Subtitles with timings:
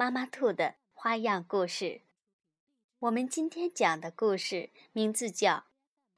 [0.00, 2.00] 妈妈兔的花样故事，
[3.00, 5.52] 我们今天讲的故事名字叫《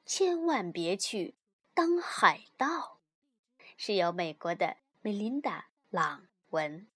[0.05, 1.35] 千万别去
[1.73, 2.99] 当海盗》，
[3.75, 5.59] 是由美国的梅琳达·
[5.89, 6.87] 朗文、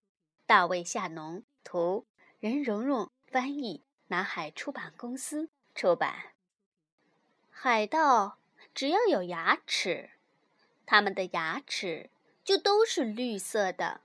[0.45, 2.05] 大卫·夏农图、
[2.39, 6.31] 任蓉蓉翻译，南海出版公司出版。
[7.49, 8.37] 海盗
[8.73, 10.11] 只要有牙齿，
[10.85, 12.09] 他们的牙齿
[12.45, 13.99] 就都是绿色的。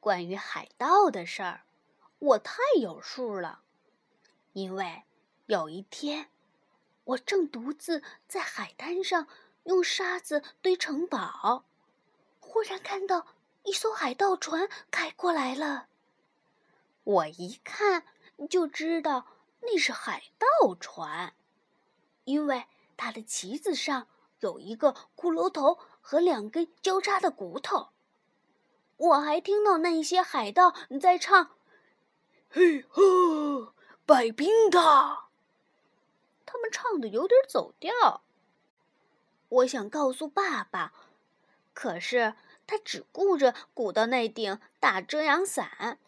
[0.00, 1.60] 关于海盗的事儿。
[2.18, 3.60] 我太有数了，
[4.52, 5.04] 因为
[5.46, 6.30] 有一天，
[7.04, 9.28] 我正独自在海滩上
[9.64, 11.64] 用沙子堆城堡，
[12.40, 13.26] 忽然看到
[13.62, 15.86] 一艘海盗船开过来了。
[17.04, 18.04] 我一看
[18.50, 19.26] 就知道
[19.60, 21.34] 那是海盗船，
[22.24, 24.08] 因为它的旗子上
[24.40, 27.90] 有一个骷髅头和两根交叉的骨头。
[28.96, 31.57] 我还听到那些海盗在唱。
[32.50, 33.74] 嘿呵，
[34.06, 34.80] 摆冰的。
[36.46, 38.22] 他们唱的有点走调。
[39.48, 40.92] 我想告诉爸爸，
[41.74, 42.34] 可是
[42.66, 45.98] 他只顾着鼓捣那顶大遮阳伞。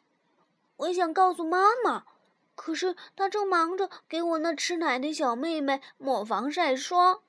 [0.76, 2.04] 我想告诉妈妈，
[2.54, 7.20] 可是她正忙着给我那吃奶的小妹妹抹防晒霜。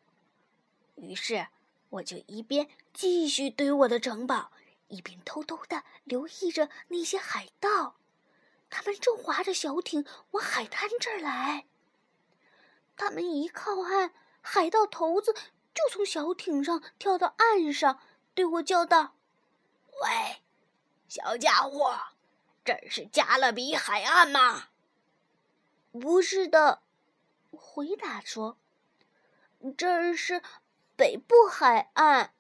[0.96, 1.48] 于是，
[1.90, 4.52] 我就一边继续堆我的城堡，
[4.88, 7.96] 一边偷偷的留意着那些海盗。
[8.72, 11.68] 他们正划着小艇往海滩这儿来。
[12.96, 15.34] 他们一靠岸，海盗头子
[15.74, 18.00] 就从小艇上跳到岸上，
[18.34, 19.16] 对我叫道
[20.02, 20.42] ：“喂，
[21.10, 22.00] 小家伙，
[22.64, 24.70] 这是加勒比海岸吗
[25.92, 26.82] ？”“不是的。”
[27.52, 28.58] 回答说
[29.78, 30.42] ，“这是
[30.96, 32.34] 北部海岸。”“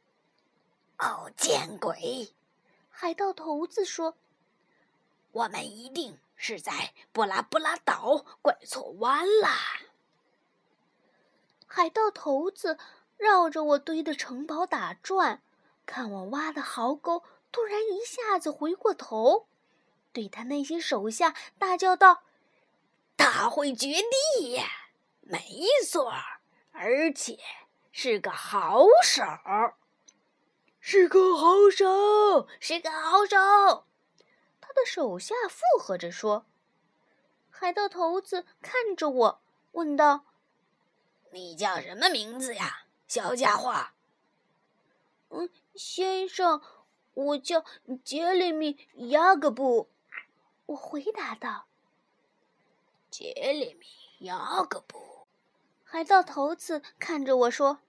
[0.98, 2.34] 哦，见鬼！”
[2.90, 4.16] 海盗头子说。
[5.32, 9.50] 我们一定是在布拉布拉岛拐错弯了。
[11.66, 12.78] 海盗头子
[13.18, 15.42] 绕着我堆的城堡打转，
[15.86, 19.48] 看我挖的壕沟，突然一下子回过头，
[20.12, 22.24] 对他那些手下大叫道
[23.16, 23.88] ：“他会绝
[24.38, 24.66] 地呀，
[25.22, 25.40] 没
[25.88, 26.12] 错，
[26.74, 27.40] 而且
[27.94, 29.24] 是个好手，
[30.82, 33.86] 是个好手，是个好手。”
[34.74, 36.46] 他的手下附和着说
[37.52, 39.42] ：“海盗头子看着我，
[39.74, 40.24] 问道
[41.32, 43.88] ：‘你叫什么名字呀，小家伙
[45.28, 46.62] ？’‘嗯，先生，
[47.14, 47.66] 我叫
[48.06, 48.76] 杰里米·
[49.10, 49.90] 雅各布。’
[50.68, 51.66] 我回答道
[53.12, 53.86] ：‘杰里米·
[54.26, 55.28] 雅各布。’
[55.84, 57.80] 海盗头子看着我说：‘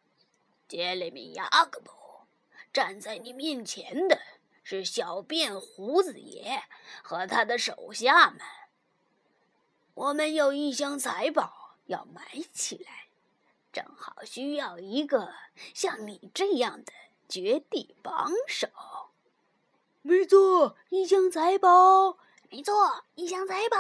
[0.67, 1.93] 杰里米·雅各布，
[2.73, 4.19] 站在你面前的。’”
[4.63, 6.63] 是小辫胡子爷
[7.03, 8.41] 和他的手下们。
[9.95, 13.09] 我们有一箱财宝要埋起来，
[13.73, 15.35] 正好需要一个
[15.75, 16.93] 像你这样的
[17.29, 18.69] 绝地帮手。
[20.03, 22.19] 没错，一箱财宝。
[22.51, 23.77] 没错，一箱财宝。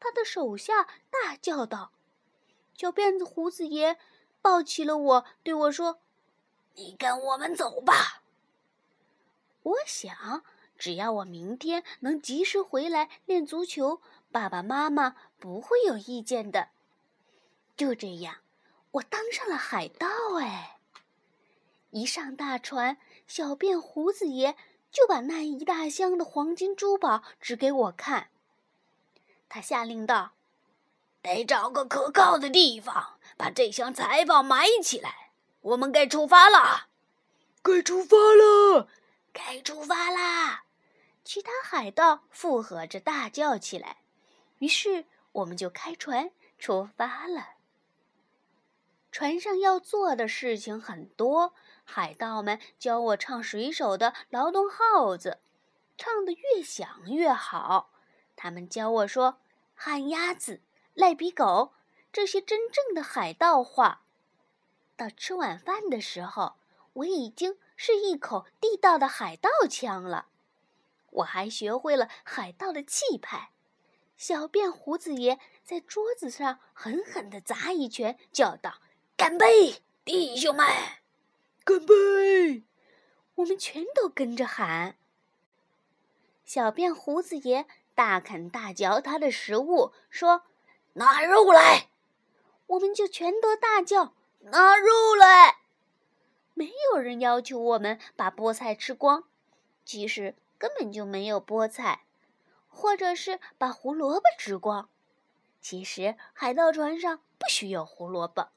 [0.00, 1.92] 他的手下大叫道
[2.74, 3.98] ：“小辫子胡子爷
[4.40, 6.00] 抱起了我，对我说
[6.76, 8.22] ：‘你跟我们走吧。’”
[9.68, 10.42] 我想，
[10.78, 14.00] 只要我明天能及时回来练足球，
[14.32, 16.68] 爸爸妈妈不会有意见的。
[17.76, 18.36] 就这样，
[18.92, 20.08] 我当上了海盗。
[20.40, 20.78] 哎，
[21.90, 22.96] 一上大船，
[23.26, 24.56] 小辫胡子爷
[24.90, 28.30] 就把那一大箱的黄金珠宝指给我看。
[29.50, 30.32] 他下令道
[31.20, 35.32] ：“得找个可靠的地方，把这箱财宝埋起来。
[35.60, 36.88] 我们该出发了，
[37.62, 38.88] 该出发了。”
[39.38, 40.64] 该出发啦！
[41.24, 43.98] 其他海盗附和着大叫起来。
[44.58, 47.50] 于是，我们就开船出发了。
[49.12, 51.54] 船上要做的事情很多，
[51.84, 55.38] 海盗们教我唱水手的劳动号子，
[55.96, 57.92] 唱得越响越好。
[58.34, 59.38] 他们教我说
[59.76, 60.62] “旱鸭子
[60.94, 61.74] ”“赖皮狗”
[62.12, 64.02] 这些真正的海盗话。
[64.96, 66.56] 到吃晚饭的时候，
[66.94, 67.56] 我已经。
[67.80, 70.26] 是一口地道的海盗腔了，
[71.10, 73.52] 我还学会了海盗的气派，
[74.16, 78.80] 小辫胡子爷在桌子上狠狠地砸一拳，叫道
[79.16, 80.66] ：“干杯，弟兄们！
[81.62, 82.64] 干杯！”
[83.36, 84.98] 我们全都跟着喊。
[86.44, 87.64] 小辫胡子爷
[87.94, 90.42] 大啃大嚼他的食物，说
[90.94, 91.90] ：“拿肉来！”
[92.66, 94.14] 我们就全都大叫
[94.50, 95.58] ：“拿肉来！”
[96.58, 99.22] 没有人要求我们把菠菜吃光，
[99.84, 102.02] 其实根本就没有菠菜。
[102.68, 104.88] 或者是把胡萝卜吃光，
[105.60, 108.48] 其实海盗船上不许有胡萝卜。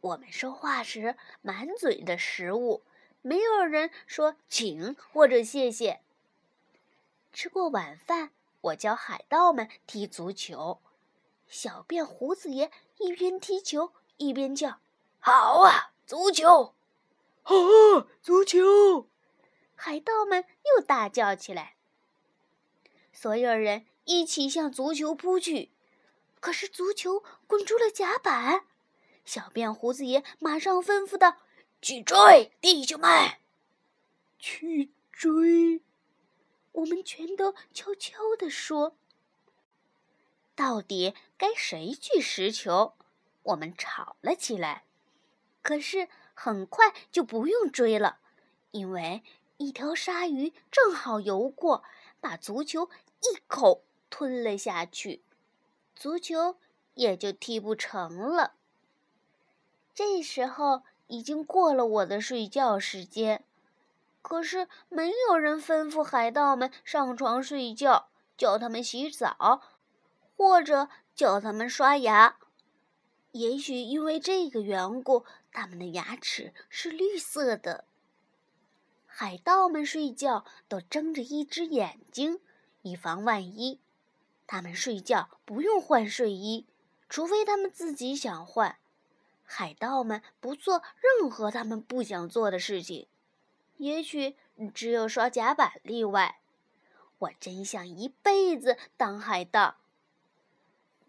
[0.00, 2.82] 我们说话时满嘴的食物，
[3.22, 6.00] 没有人说请或者谢谢。
[7.32, 8.30] 吃过晚饭，
[8.60, 10.80] 我教海盗们踢足球。
[11.48, 14.78] 小便胡子爷一边踢球一边叫
[15.18, 16.74] ：“好啊，足球！
[17.48, 19.08] 好啊，足球！”
[19.74, 21.76] 海盗们又大叫起来。
[23.10, 25.72] 所有人一起向足球扑去，
[26.40, 28.66] 可是足球滚出了甲板。
[29.24, 31.38] 小便胡子爷马上吩咐道
[31.80, 33.38] ：“去追，弟兄们！”
[34.38, 35.80] 去追！
[36.72, 38.98] 我们全都悄悄地说
[40.54, 42.92] ：“到底该谁去拾球？”
[43.44, 44.84] 我们吵了起来。
[45.62, 46.08] 可是
[46.40, 48.18] 很快就不用追了，
[48.70, 49.24] 因为
[49.56, 51.82] 一条鲨鱼正好游过，
[52.20, 52.88] 把足球。
[53.20, 55.24] 一口吞了下去，
[55.96, 56.56] 足球
[56.94, 58.54] 也就踢不成了。
[59.92, 63.44] 这时候已经过了我的睡觉时间，
[64.22, 69.60] 可是没有人吩咐海盗们上床睡觉，叫他们洗澡，
[70.36, 72.36] 或者叫他们刷牙。
[73.32, 77.84] 也许因为这个缘故，他们的牙齿是绿色的。
[79.06, 82.40] 海盗们睡觉都睁着一只眼睛。
[82.82, 83.80] 以防万一，
[84.46, 86.64] 他们睡觉不用换睡衣，
[87.08, 88.78] 除非他们自己想换。
[89.44, 93.08] 海盗们不做任何他们不想做的事情，
[93.78, 94.36] 也许
[94.72, 96.38] 只有刷甲板例外。
[97.18, 99.76] 我真想一辈子当海盗。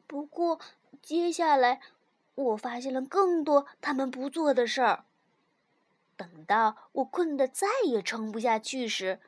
[0.08, 0.60] 不过，
[1.02, 1.82] 接下来
[2.44, 5.06] 我发现了更多他们不做的事儿。
[6.16, 9.20] 等到我困得再也撑不下去时，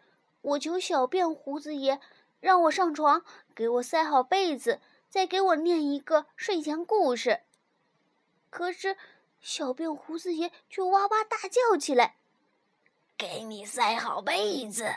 [0.41, 1.99] 我求小便胡子爷。
[2.39, 3.23] 让我上床，
[3.53, 7.41] 给我塞好被子，再给我念一个睡前故事。
[8.49, 8.97] 可是，
[9.39, 12.15] 小便胡子爷却哇哇大叫起来
[13.15, 14.89] ：“给你塞好被子！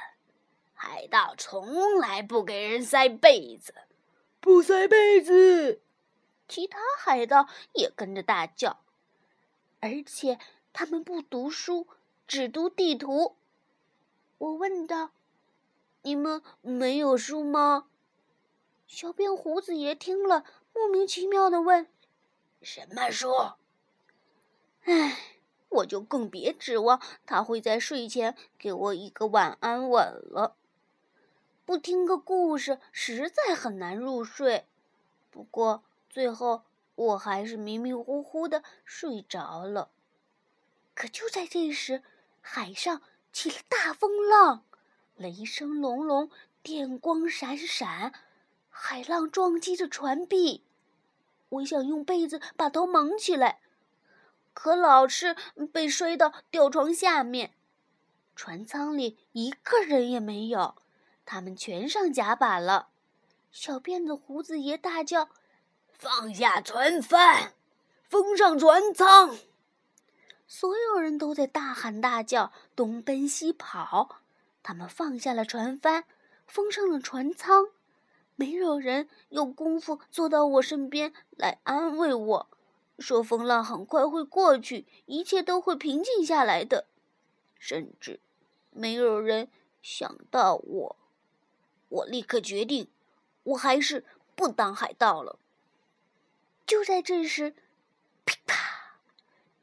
[0.73, 3.75] 海盗从来不给人塞被子，
[4.41, 5.83] 不塞被子！”
[6.49, 8.81] 其他海盗也跟着大叫，
[9.81, 10.39] 而且
[10.73, 11.87] 他们不读书，
[12.27, 13.37] 只读地图。
[14.39, 15.11] 我问道。
[16.07, 17.87] 你们没有书吗？
[18.87, 20.45] 小辫胡子爷听了，
[20.75, 21.89] 莫名其妙的问
[22.61, 23.31] ：“什么书？”
[24.85, 25.39] 唉，
[25.71, 30.57] 我就更别指望他会在睡前给我一个晚安吻了。
[31.65, 34.67] 不听个故事，实在很难入睡。
[35.31, 35.83] 不过
[36.15, 36.63] 最后，
[36.95, 39.91] 我还是迷迷糊糊的睡着了。
[40.95, 42.05] 可就在这时，
[42.41, 43.03] 海上
[43.33, 44.65] 起了大风浪。
[45.17, 46.31] 雷声隆隆，
[46.63, 48.13] 电光闪闪，
[48.71, 50.63] 海浪撞击着船壁。
[51.49, 53.59] 我想用被子把头蒙起来，
[54.53, 55.35] 可老是
[55.73, 57.55] 被摔到吊床下面。
[58.37, 60.77] 船舱里一个人也没有，
[61.27, 62.91] 他们全上甲板了。
[63.51, 65.29] 小辫子胡子爷大叫
[65.99, 67.55] ：“放下船帆，
[68.03, 69.37] 封上船舱！”
[70.47, 74.21] 所有人都在大喊大叫，东奔西跑。
[74.63, 76.05] 他们放下了船帆，
[76.47, 77.69] 封上了船舱，
[78.37, 82.47] 没有人有功夫坐到我身边来安慰我，
[82.99, 86.87] 说风浪很快会过去，一切都会平静下来的。
[87.59, 88.21] 甚至，
[88.71, 89.49] 没有人
[89.83, 90.97] 想到我。
[91.89, 92.89] 我立刻决定，
[93.45, 95.39] 我还是不当海盗了。
[96.75, 97.55] 就在这时，
[98.25, 98.99] 噼啪，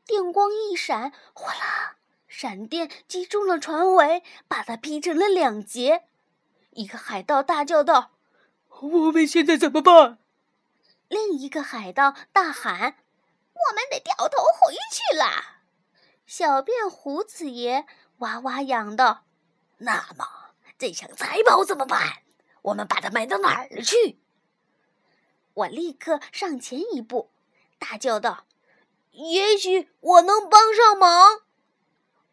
[0.06, 1.98] 电光一闪，哗啦。
[2.30, 6.06] 闪电击中了船尾，把它劈成了两截。
[6.70, 8.12] 一个海盗大叫道
[8.80, 10.20] ：“我们现在怎么办？”
[11.10, 15.26] 另一个海盗大喊：“我们得掉头回去了。”
[16.26, 17.86] 小便胡子爷
[18.20, 19.26] 哇哇嚷道
[19.80, 20.26] ：“那么
[20.78, 22.24] 这箱财宝怎么办？
[22.62, 24.18] 我们把它埋到哪儿去？”
[25.54, 27.30] 我立刻上前一步，
[27.78, 28.46] 大叫道
[29.12, 31.42] ：“也许我能帮上忙。”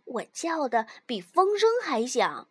[0.05, 2.49] 我叫的比风声还响，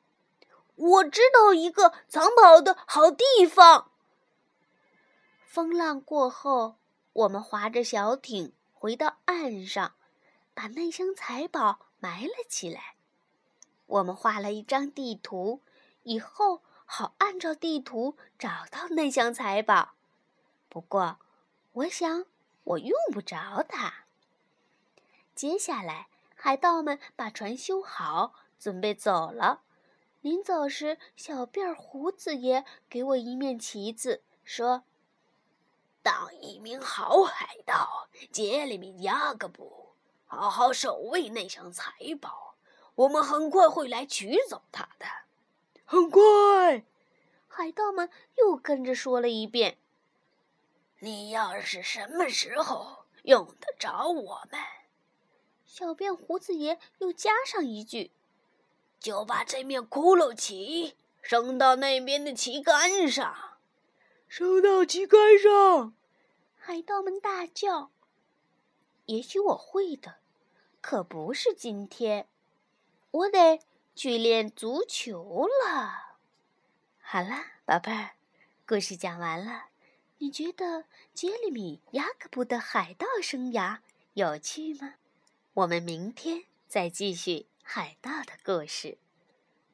[0.75, 3.91] 我知道一个藏宝的好地方。
[5.47, 6.77] 风浪过后，
[7.13, 9.95] 我们划着小艇回到岸上，
[10.53, 12.95] 把那箱财宝埋了起来。
[13.88, 15.63] 我们画了一张地图，
[16.03, 19.97] 以后好按照地图找到那箱财宝。
[20.77, 21.17] 不过，
[21.74, 22.25] 我想
[22.63, 24.05] 我用不着它。
[25.34, 29.62] 接下来，海盗们把船修好，准备走了。
[30.22, 34.84] 临走时，小辫胡子爷给我一面旗子，说
[36.03, 39.88] ：“当一名好海盗，杰里米·雅各布，
[40.27, 41.91] 好好守卫那箱财
[42.22, 42.53] 宝。
[42.93, 45.07] 我们很快会来取走它的。”
[45.86, 46.86] 很快，
[47.48, 49.79] 海盗们又跟着说了一遍
[51.00, 54.60] ：“你要是什么时候用得着我们？”
[55.66, 58.12] 小辫胡子爷又加上一句
[59.00, 63.58] ：“就把这面骷髅旗升到那边的旗杆上，
[64.27, 65.94] 升到旗杆上！”
[66.58, 67.92] 海盗们大叫
[69.06, 70.16] ：“也许我会的，
[70.82, 72.27] 可不是今天，
[73.12, 73.60] 我得
[73.96, 76.18] 去练足球了。”
[77.00, 78.16] 好了，宝贝儿，
[78.66, 79.66] 故事讲完了。
[80.19, 83.79] 你觉得杰里米·雅各布的海盗生涯
[84.13, 84.95] 有趣吗？
[85.53, 88.97] 我们明天再继续海盗的故事。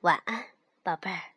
[0.02, 0.48] 晚安，
[0.82, 1.33] 宝贝儿。